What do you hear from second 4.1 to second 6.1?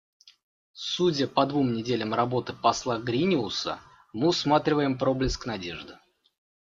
мы усматриваем проблеск надежды.